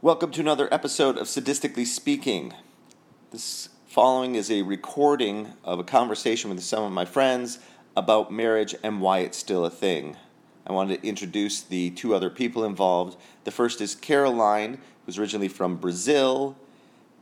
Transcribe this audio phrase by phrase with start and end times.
[0.00, 2.54] Welcome to another episode of Sadistically Speaking.
[3.32, 7.58] This following is a recording of a conversation with some of my friends
[7.96, 10.16] about marriage and why it's still a thing.
[10.64, 13.18] I wanted to introduce the two other people involved.
[13.42, 16.56] The first is Caroline, who's originally from Brazil,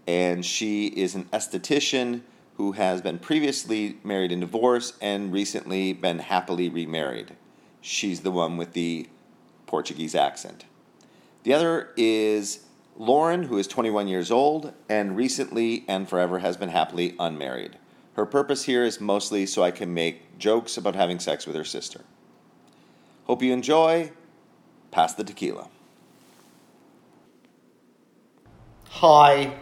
[0.06, 2.20] and she is an esthetician
[2.58, 7.36] who has been previously married and divorced and recently been happily remarried.
[7.80, 9.08] She's the one with the
[9.64, 10.66] Portuguese accent.
[11.42, 12.65] The other is
[12.98, 17.76] Lauren, who is 21 years old and recently and forever has been happily unmarried.
[18.14, 21.64] Her purpose here is mostly so I can make jokes about having sex with her
[21.64, 22.00] sister.
[23.24, 24.12] Hope you enjoy.
[24.90, 25.68] Pass the tequila.
[28.88, 29.52] Hi,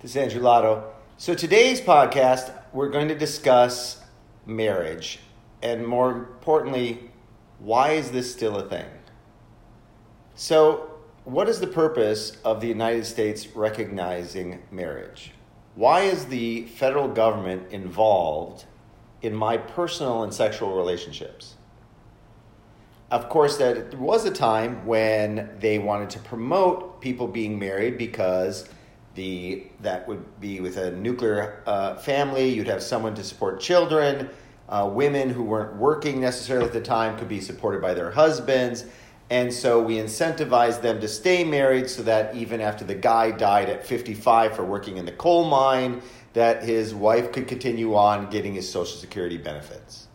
[0.00, 0.92] this is Andrew Lotto.
[1.18, 4.02] So today's podcast, we're going to discuss
[4.44, 5.20] marriage,
[5.62, 7.12] and more importantly,
[7.60, 8.86] why is this still a thing?
[10.34, 10.89] So,
[11.24, 15.32] what is the purpose of the United States recognizing marriage?
[15.74, 18.64] Why is the federal government involved
[19.22, 21.54] in my personal and sexual relationships?
[23.10, 27.98] Of course, that there was a time when they wanted to promote people being married
[27.98, 28.68] because
[29.16, 32.48] the that would be with a nuclear uh, family.
[32.48, 34.30] You'd have someone to support children.
[34.68, 38.84] Uh, women who weren't working necessarily at the time could be supported by their husbands.
[39.30, 43.70] And so we incentivized them to stay married so that even after the guy died
[43.70, 48.54] at 55 for working in the coal mine, that his wife could continue on getting
[48.54, 50.08] his Social Security benefits.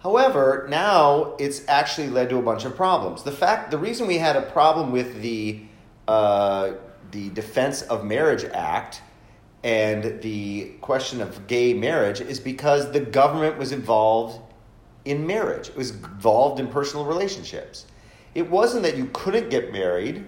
[0.00, 3.22] However, now it's actually led to a bunch of problems.
[3.22, 5.62] The fact, the reason we had a problem with the
[6.06, 6.72] uh,
[7.10, 9.02] the Defense of Marriage Act
[9.62, 14.40] and the question of gay marriage is because the government was involved
[15.04, 15.68] in marriage.
[15.68, 17.86] It was involved in personal relationships.
[18.34, 20.24] It wasn't that you couldn't get married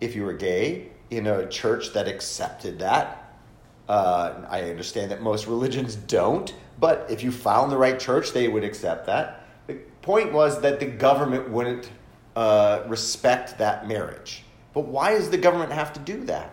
[0.00, 3.34] if you were gay in a church that accepted that.
[3.88, 8.48] Uh, I understand that most religions don't, but if you found the right church, they
[8.48, 9.44] would accept that.
[9.68, 11.90] The point was that the government wouldn't
[12.34, 14.42] uh, respect that marriage.
[14.74, 16.52] But why does the government have to do that?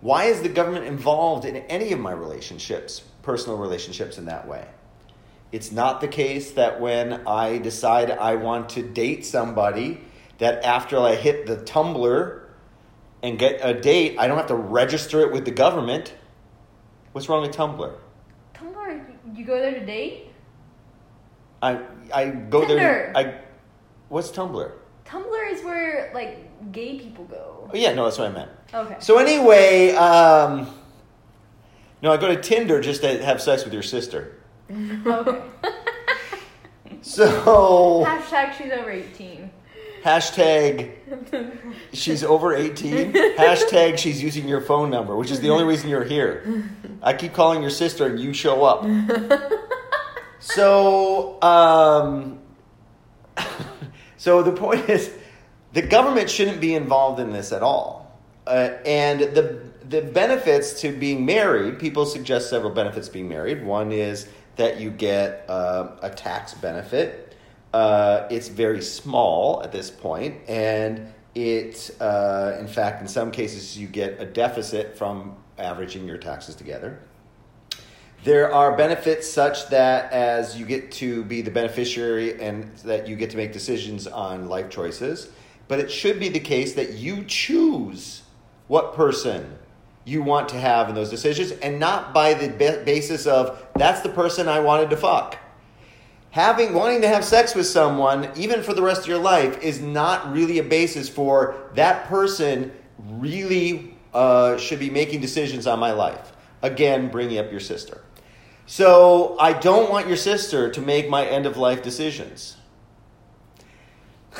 [0.00, 4.66] Why is the government involved in any of my relationships, personal relationships, in that way?
[5.52, 10.00] It's not the case that when I decide I want to date somebody,
[10.38, 12.40] that after I hit the Tumblr
[13.22, 16.14] and get a date, I don't have to register it with the government.
[17.12, 17.94] What's wrong with Tumblr?
[18.54, 19.04] Tumblr,
[19.34, 20.28] you go there to date?
[21.60, 21.80] I
[22.12, 22.74] I go Tinder.
[22.74, 23.12] there.
[23.14, 23.34] I
[24.08, 24.72] what's Tumblr?
[25.04, 27.70] Tumblr is where like gay people go.
[27.72, 28.50] Oh yeah, no, that's what I meant.
[28.72, 28.96] Okay.
[29.00, 30.66] So anyway, um,
[32.00, 34.38] no, I go to Tinder just to have sex with your sister.
[35.06, 35.42] Okay.
[37.04, 39.50] So Hashtag she's over 18.
[40.04, 40.92] hashtag
[41.92, 46.04] she's over 18 hashtag she's using your phone number which is the only reason you're
[46.04, 46.64] here.
[47.02, 48.84] I keep calling your sister and you show up.
[50.38, 52.38] So um
[54.16, 55.10] so the point is
[55.72, 58.20] the government shouldn't be involved in this at all.
[58.46, 63.64] Uh, and the the benefits to being married people suggest several benefits being married.
[63.64, 67.32] One is that you get uh, a tax benefit
[67.72, 73.78] uh, it's very small at this point, and it, uh, in fact, in some cases,
[73.78, 77.00] you get a deficit from averaging your taxes together.
[78.24, 83.16] There are benefits such that as you get to be the beneficiary and that you
[83.16, 85.30] get to make decisions on life choices,
[85.66, 88.22] but it should be the case that you choose
[88.68, 89.58] what person
[90.04, 92.48] you want to have in those decisions and not by the
[92.84, 95.38] basis of that's the person I wanted to fuck.
[96.30, 99.80] Having wanting to have sex with someone even for the rest of your life is
[99.80, 105.92] not really a basis for that person really uh, should be making decisions on my
[105.92, 106.32] life.
[106.62, 108.02] Again bringing up your sister.
[108.66, 112.56] So i don't want your sister to make my end of life decisions.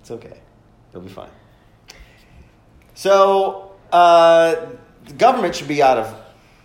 [0.00, 0.40] It's okay.
[0.90, 1.30] It'll be fine
[3.00, 4.66] so uh,
[5.06, 6.14] the government should be out of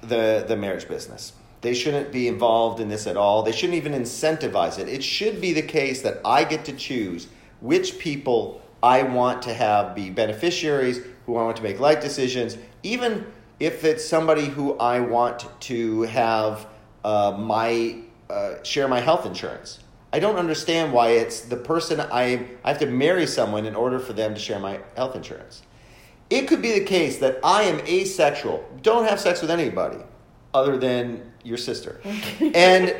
[0.01, 1.33] the, the marriage business
[1.65, 3.41] they shouldn't be involved in this at all.
[3.41, 4.87] They shouldn't even incentivize it.
[4.87, 7.27] It should be the case that I get to choose
[7.59, 12.59] which people I want to have be beneficiaries, who I want to make life decisions,
[12.83, 13.25] even
[13.59, 16.67] if it's somebody who I want to have
[17.03, 17.97] uh, my
[18.29, 19.79] uh, share my health insurance.
[20.13, 23.97] I don't understand why it's the person I I have to marry someone in order
[23.97, 25.63] for them to share my health insurance.
[26.29, 29.97] It could be the case that I am asexual, don't have sex with anybody
[30.53, 32.01] other than your sister.
[32.53, 32.95] and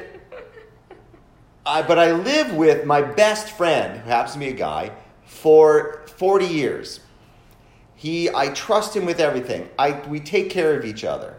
[1.65, 4.91] I, but I live with my best friend, who happens to be a guy,
[5.25, 6.99] for 40 years.
[7.95, 9.69] He, I trust him with everything.
[9.79, 11.35] I, we take care of each other,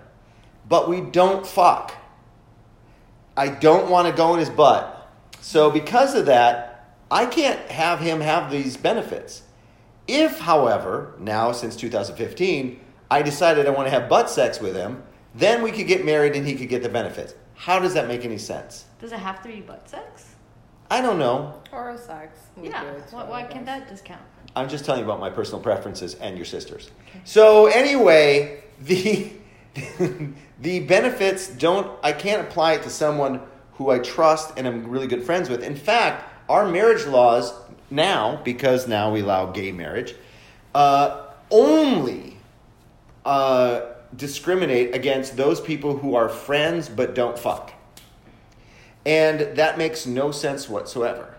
[0.68, 1.94] but we don't fuck.
[3.36, 5.10] I don't want to go in his butt.
[5.40, 9.42] So because of that, I can't have him have these benefits.
[10.08, 12.80] If, however, now since 2015,
[13.10, 15.02] I decided I want to have butt sex with him,
[15.34, 17.34] then we could get married and he could get the benefits.
[17.54, 18.84] How does that make any sense?
[19.00, 20.36] Does it have to be butt sex?
[20.90, 21.60] I don't know.
[21.72, 22.38] Oral sex.
[22.56, 22.84] would Yeah.
[23.10, 24.20] Why, why can't that just count?
[24.54, 26.90] I'm just telling you about my personal preferences and your sister's.
[27.24, 29.32] So anyway, the
[30.60, 33.40] the benefits don't I can't apply it to someone
[33.72, 35.62] who I trust and I'm really good friends with.
[35.62, 37.52] In fact, our marriage laws
[37.90, 40.14] now, because now we allow gay marriage,
[40.74, 42.36] uh, only
[43.24, 43.80] uh,
[44.14, 47.72] discriminate against those people who are friends but don't fuck.
[49.04, 51.34] And that makes no sense whatsoever.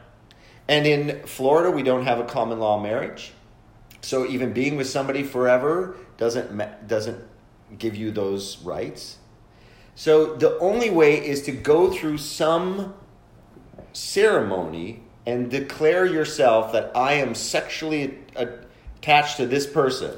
[0.67, 3.33] And in Florida, we don't have a common law marriage.
[4.01, 7.23] So even being with somebody forever doesn't doesn't
[7.77, 9.17] give you those rights.
[9.95, 12.93] So the only way is to go through some
[13.93, 20.17] ceremony and declare yourself that I am sexually attached to this person.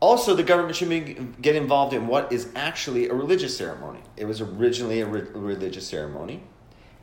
[0.00, 1.00] Also, the government should be,
[1.42, 4.00] get involved in what is actually a religious ceremony.
[4.16, 6.42] It was originally a re- religious ceremony.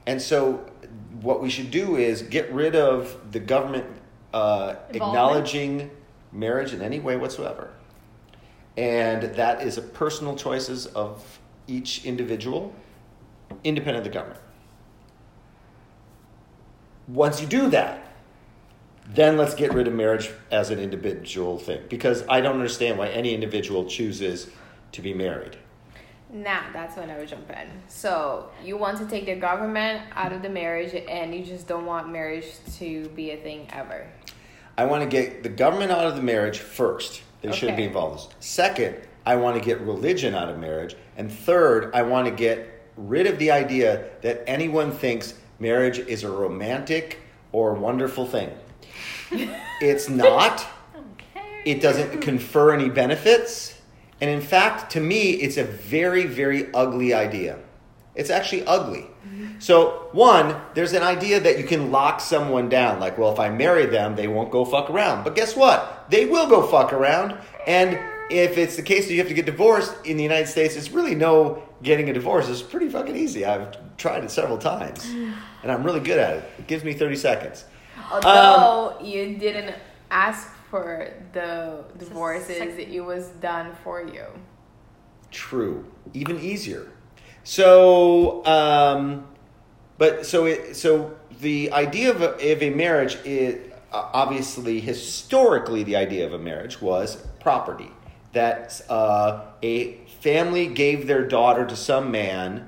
[0.08, 0.66] And so,
[1.22, 3.86] what we should do is get rid of the government
[4.34, 5.92] uh, acknowledging
[6.32, 7.72] marriage in any way whatsoever.
[8.78, 12.74] And that is a personal choices of each individual,
[13.64, 14.42] independent of the government.
[17.08, 18.04] Once you do that,
[19.14, 21.82] then let's get rid of marriage as an individual thing.
[21.90, 24.50] Because I don't understand why any individual chooses
[24.92, 25.58] to be married.
[26.30, 27.70] Nah, that's when I would jump in.
[27.88, 31.86] So you want to take the government out of the marriage, and you just don't
[31.86, 32.48] want marriage
[32.80, 34.08] to be a thing ever.
[34.78, 37.22] I want to get the government out of the marriage first.
[37.42, 38.34] They shouldn't be involved.
[38.34, 38.42] in.
[38.42, 40.96] Second, I want to get religion out of marriage.
[41.16, 46.24] And third, I want to get rid of the idea that anyone thinks marriage is
[46.24, 47.20] a romantic
[47.52, 48.52] or wonderful thing.
[49.82, 50.66] it's not.
[50.96, 51.62] Okay.
[51.66, 53.80] It doesn't confer any benefits.
[54.20, 57.60] And in fact, to me, it's a very, very ugly idea.
[58.16, 59.08] It's actually ugly.
[59.60, 63.00] So, one, there's an idea that you can lock someone down.
[63.00, 65.24] Like, well, if I marry them, they won't go fuck around.
[65.24, 66.06] But guess what?
[66.10, 67.38] They will go fuck around.
[67.66, 70.76] And if it's the case that you have to get divorced in the United States,
[70.76, 72.50] it's really no getting a divorce.
[72.50, 73.46] It's pretty fucking easy.
[73.46, 75.10] I've tried it several times.
[75.64, 76.44] And I'm really good at it.
[76.60, 77.66] It gives me 30 seconds.
[78.12, 79.76] Although you didn't
[80.12, 84.26] ask for the divorces, sec- it was done for you.
[85.32, 85.86] True.
[86.14, 86.92] Even easier.
[87.44, 89.28] So, um,
[89.98, 95.84] but so it, so the idea of a, of a marriage is uh, obviously historically
[95.84, 97.92] the idea of a marriage was property
[98.34, 102.68] that uh, a family gave their daughter to some man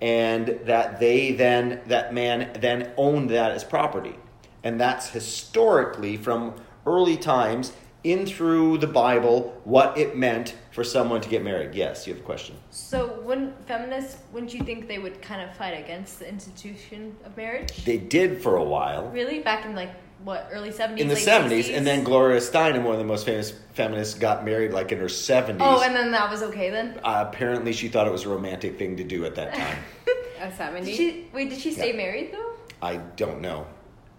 [0.00, 4.16] and that they then that man then owned that as property
[4.62, 6.54] and that's historically from
[6.86, 7.72] early times
[8.02, 12.20] in through the bible what it meant for someone to get married yes you have
[12.22, 16.28] a question So, wouldn't feminists, wouldn't you think they would kind of fight against the
[16.28, 17.84] institution of marriage?
[17.84, 19.38] they did for a while Really?
[19.40, 19.90] Back in like,
[20.24, 20.98] what, early 70s?
[20.98, 24.72] in the 70s and then gloria steinem one of the most famous feminists got married
[24.72, 26.98] like in her 70s Oh, and then that was okay then?
[27.04, 29.78] uh, apparently she thought it was a romantic thing to do at that time
[30.40, 31.28] A 70?
[31.32, 31.96] Wait, did she stay Yeah.
[31.96, 32.52] married though?
[32.82, 33.66] i don't know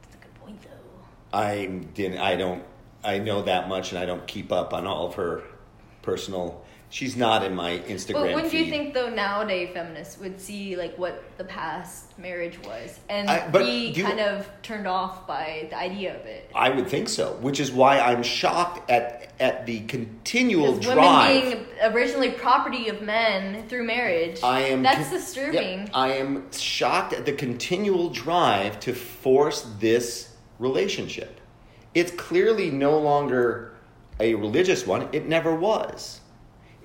[0.03, 1.37] That's a good point though.
[1.37, 2.19] I didn't.
[2.19, 2.63] I don't.
[3.03, 5.43] I know that much, and I don't keep up on all of her
[6.01, 6.64] personal.
[6.95, 8.67] She's not in my Instagram But wouldn't feed.
[8.67, 13.49] you think though nowadays feminists would see like what the past marriage was and I-
[13.49, 16.49] be you- kind of turned off by the idea of it?
[16.55, 21.43] I would think so, which is why I'm shocked at at the continual drive.
[21.43, 24.39] women being originally property of men through marriage.
[24.41, 24.81] I am.
[24.81, 25.79] That's con- disturbing.
[25.79, 31.41] Yep, I am shocked at the continual drive to force this relationship.
[31.93, 33.73] It's clearly no longer
[34.17, 35.09] a religious one.
[35.11, 36.21] It never was.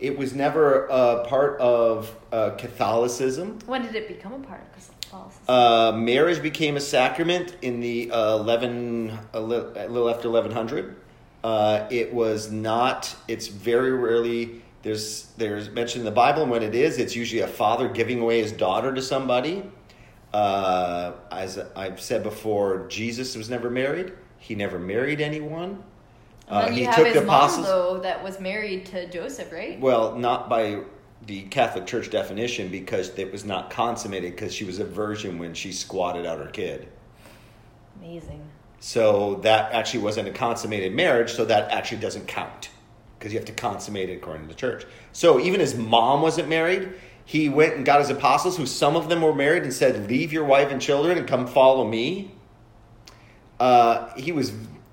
[0.01, 3.59] It was never a part of uh, Catholicism.
[3.67, 5.45] When did it become a part of Catholicism?
[5.47, 10.97] Uh, marriage became a sacrament in the uh, 11, a li- a little after 1100.
[11.45, 16.63] Uh, it was not, it's very rarely, there's, there's mentioned in the Bible, and when
[16.63, 19.63] it is, it's usually a father giving away his daughter to somebody.
[20.33, 24.13] Uh, as I've said before, Jesus was never married.
[24.39, 25.83] He never married anyone.
[26.51, 29.79] Uh, he took his the mom though that was married to Joseph, right?
[29.79, 30.81] Well, not by
[31.27, 35.55] the Catholic Church definition because it was not consummated because she was a virgin when
[35.55, 36.89] she squatted out her kid.
[38.01, 38.43] Amazing.
[38.81, 42.71] So that actually wasn't a consummated marriage, so that actually doesn't count
[43.19, 44.87] because you have to consummate it according to the church.
[45.13, 46.95] So even his mom wasn't married.
[47.27, 50.33] He went and got his apostles, who some of them were married, and said, Leave
[50.33, 52.35] your wife and children and come follow me.
[53.61, 54.53] Uh, he was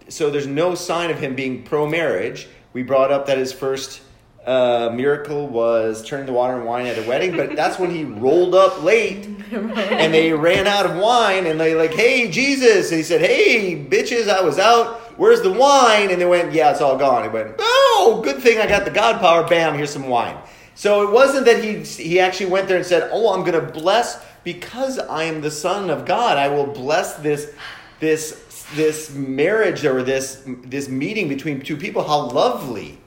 [0.09, 2.47] so there's no sign of him being pro marriage.
[2.73, 4.01] We brought up that his first
[4.45, 8.05] uh, miracle was turning the water and wine at a wedding, but that's when he
[8.05, 12.97] rolled up late and they ran out of wine and they like, hey Jesus, and
[12.97, 15.01] he said, hey bitches, I was out.
[15.17, 16.11] Where's the wine?
[16.11, 17.23] And they went, yeah, it's all gone.
[17.23, 19.45] He went, oh, good thing I got the God power.
[19.45, 20.37] Bam, here's some wine.
[20.75, 23.71] So it wasn't that he he actually went there and said, oh, I'm going to
[23.73, 26.37] bless because I am the son of God.
[26.37, 27.53] I will bless this
[27.99, 28.45] this
[28.75, 32.03] this marriage or this this meeting between two people.
[32.07, 33.00] How lovely!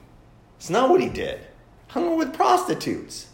[0.57, 1.39] It's not what he did.
[1.89, 3.27] Hung with prostitutes.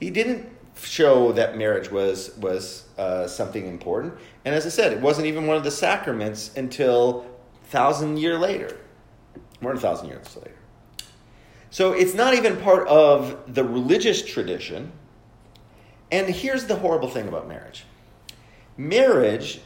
[0.00, 0.48] He didn't
[0.82, 4.14] show that marriage was was uh, something important.
[4.44, 7.26] And as I said, it wasn't even one of the sacraments until
[7.64, 8.76] thousand year later,
[9.60, 10.54] more than a thousand years later.
[11.70, 14.92] So it's not even part of the religious tradition.
[16.12, 17.84] And here's the horrible thing about marriage
[18.76, 19.60] marriage,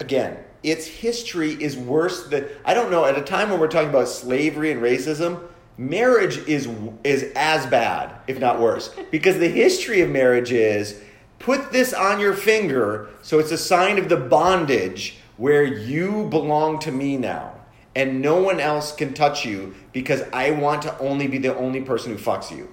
[0.00, 3.90] again, its history is worse than, I don't know, at a time when we're talking
[3.90, 5.40] about slavery and racism,
[5.78, 6.68] marriage is,
[7.04, 8.94] is as bad, if not worse.
[9.10, 11.00] Because the history of marriage is
[11.38, 16.78] put this on your finger so it's a sign of the bondage where you belong
[16.80, 17.60] to me now
[17.94, 21.80] and no one else can touch you because I want to only be the only
[21.80, 22.72] person who fucks you.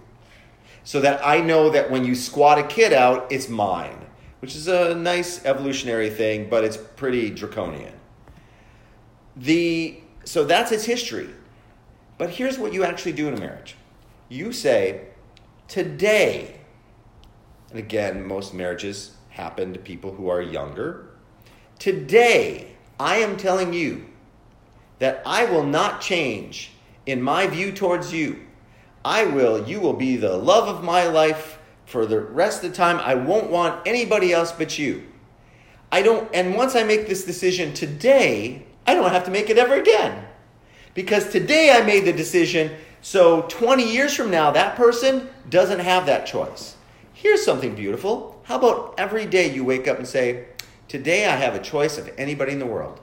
[0.84, 4.06] So that I know that when you squat a kid out, it's mine,
[4.40, 7.94] which is a nice evolutionary thing, but it's pretty draconian.
[9.36, 11.30] The so that's its history.
[12.18, 13.76] But here's what you actually do in a marriage.
[14.28, 15.08] You say,
[15.68, 16.60] today,
[17.70, 21.08] and again, most marriages happen to people who are younger.
[21.80, 24.08] Today, I am telling you
[25.00, 26.72] that I will not change
[27.06, 28.42] in my view towards you.
[29.06, 31.57] I will, you will be the love of my life
[31.88, 33.00] for the rest of the time.
[33.00, 35.08] I won't want anybody else but you.
[35.90, 39.58] I don't, and once I make this decision today, I don't have to make it
[39.58, 40.26] ever again.
[40.94, 46.06] Because today I made the decision, so 20 years from now, that person doesn't have
[46.08, 46.76] that choice.
[47.14, 48.42] Here's something beautiful.
[48.44, 50.48] How about every day you wake up and say,
[50.90, 53.00] Today I have a choice of anybody in the world.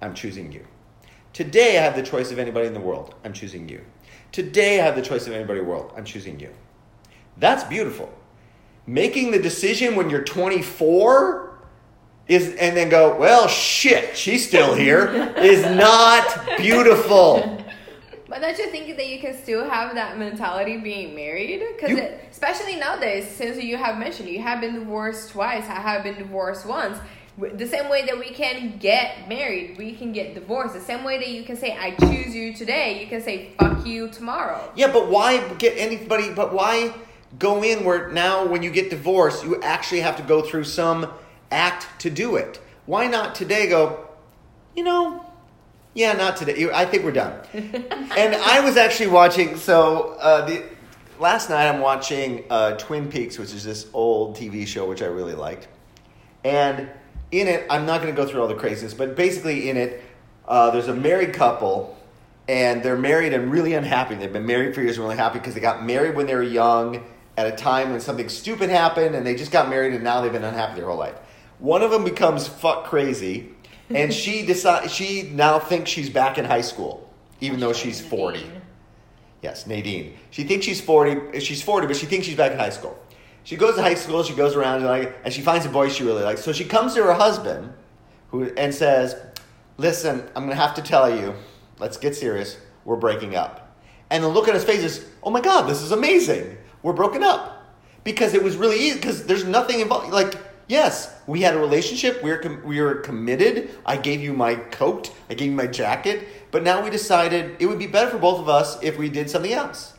[0.00, 0.66] I'm choosing you.
[1.32, 3.14] Today I have the choice of anybody in the world.
[3.24, 3.82] I'm choosing you.
[4.32, 5.92] Today I have the choice of anybody in the world.
[5.96, 6.50] I'm choosing you.
[7.36, 8.12] That's beautiful.
[8.86, 11.52] Making the decision when you're 24
[12.28, 17.58] is and then go, well, shit, she's still here is not beautiful.
[18.28, 21.62] But don't you think that you can still have that mentality being married?
[21.76, 21.98] Because
[22.30, 26.64] especially nowadays, since you have mentioned you have been divorced twice, I have been divorced
[26.64, 26.98] once.
[27.36, 30.74] The same way that we can get married, we can get divorced.
[30.74, 33.86] The same way that you can say "I choose you today," you can say "fuck
[33.86, 34.70] you" tomorrow.
[34.76, 36.32] Yeah, but why get anybody?
[36.32, 36.94] But why
[37.38, 41.12] go in where now when you get divorced, you actually have to go through some
[41.50, 42.60] act to do it?
[42.86, 44.08] Why not today go?
[44.74, 45.26] You know,
[45.94, 46.70] yeah, not today.
[46.72, 47.38] I think we're done.
[47.52, 49.56] and I was actually watching.
[49.56, 50.64] So uh, the
[51.18, 55.06] last night I'm watching uh, Twin Peaks, which is this old TV show which I
[55.06, 55.68] really liked,
[56.44, 56.88] and
[57.30, 60.02] in it, I'm not going to go through all the craziness, but basically in it,
[60.46, 61.98] uh, there's a married couple,
[62.48, 64.14] and they're married and really unhappy.
[64.16, 66.42] They've been married for years and really happy because they got married when they were
[66.42, 67.02] young
[67.36, 70.32] at a time when something stupid happened, and they just got married, and now they've
[70.32, 71.16] been unhappy their whole life.
[71.58, 73.54] One of them becomes fuck crazy,
[73.90, 77.08] and she decide she now thinks she's back in high school,
[77.40, 78.38] even though she's 40.
[78.38, 78.62] Nadine.
[79.42, 80.16] Yes, Nadine.
[80.30, 81.40] She thinks she's 40.
[81.40, 82.98] She's 40, but she thinks she's back in high school.
[83.44, 85.88] She goes to high school, she goes around and, like, and she finds a boy
[85.88, 86.42] she really likes.
[86.42, 87.72] So she comes to her husband
[88.28, 89.16] who, and says,
[89.78, 91.34] Listen, I'm going to have to tell you,
[91.78, 92.56] let's get serious.
[92.84, 93.76] We're breaking up.
[94.10, 96.56] And the look on his face is, Oh my God, this is amazing.
[96.82, 97.58] We're broken up.
[98.04, 100.12] Because it was really easy, because there's nothing involved.
[100.12, 100.34] Like,
[100.66, 103.70] yes, we had a relationship, we were, com- we were committed.
[103.86, 107.66] I gave you my coat, I gave you my jacket, but now we decided it
[107.66, 109.94] would be better for both of us if we did something else.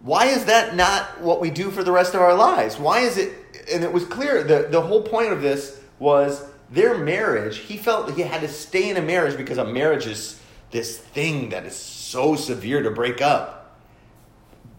[0.00, 2.78] Why is that not what we do for the rest of our lives?
[2.78, 3.32] Why is it?
[3.72, 7.58] And it was clear the, the whole point of this was their marriage.
[7.58, 10.40] He felt that he had to stay in a marriage because a marriage is
[10.70, 13.57] this thing that is so severe to break up.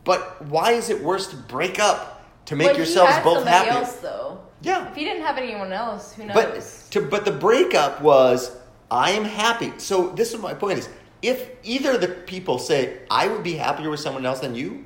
[0.10, 3.70] But why is it worse to break up to make but yourselves both happy?
[3.70, 4.40] else though.
[4.64, 4.90] Yeah.
[4.90, 6.34] If he didn't have anyone else, who knows?
[6.34, 8.58] But to, but the breakup was
[8.90, 9.72] I am happy.
[9.78, 10.90] So this is my point is
[11.22, 14.84] if either of the people say I would be happier with someone else than you,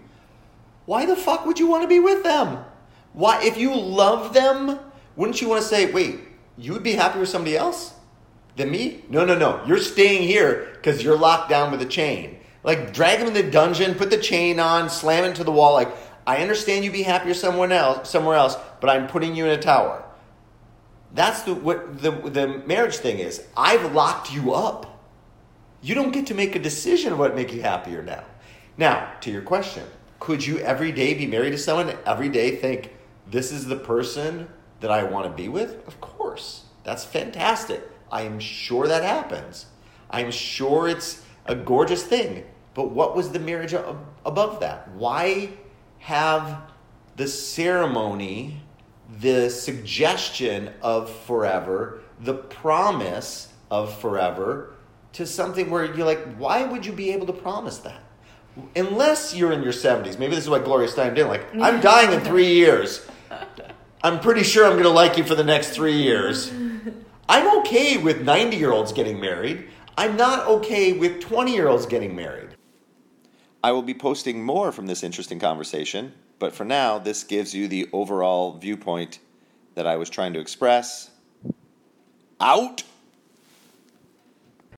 [0.88, 2.58] why the fuck would you want to be with them?
[3.14, 4.78] Why if you love them,
[5.16, 6.20] wouldn't you want to say, "Wait,
[6.58, 7.94] you would be happy with somebody else?"
[8.58, 9.06] than me?
[9.10, 9.64] No, no, no.
[9.66, 12.40] You're staying here because you're locked down with a chain.
[12.64, 15.74] Like drag him in the dungeon, put the chain on, slam it to the wall.
[15.74, 15.94] Like
[16.26, 19.62] I understand you'd be happier somewhere else, somewhere else, but I'm putting you in a
[19.62, 20.04] tower.
[21.14, 23.46] That's the what the the marriage thing is.
[23.56, 24.90] I've locked you up.
[25.82, 28.24] You don't get to make a decision what make you happier now.
[28.78, 29.84] Now, to your question,
[30.20, 32.96] could you every day be married to someone and every day think
[33.30, 34.48] this is the person
[34.80, 35.86] that I want to be with?
[35.88, 36.64] Of course.
[36.84, 37.82] That's fantastic.
[38.12, 39.66] I am sure that happens.
[40.10, 42.46] I'm sure it's a gorgeous thing.
[42.74, 44.90] But what was the marriage above that?
[44.92, 45.50] Why
[46.00, 46.62] have
[47.16, 48.62] the ceremony,
[49.20, 54.74] the suggestion of forever, the promise of forever
[55.14, 58.02] to something where you're like, why would you be able to promise that?
[58.76, 60.20] Unless you're in your 70s.
[60.20, 61.28] Maybe this is what Gloria Steinem did.
[61.28, 63.06] Like, I'm dying in three years.
[64.04, 66.52] I'm pretty sure I'm going to like you for the next three years.
[67.30, 69.70] I'm okay with 90 year olds getting married.
[69.98, 72.50] I'm not okay with 20 year olds getting married.
[73.64, 77.70] I will be posting more from this interesting conversation, but for now, this gives you
[77.70, 79.20] the overall viewpoint
[79.76, 81.12] that I was trying to express.
[82.42, 82.84] Out!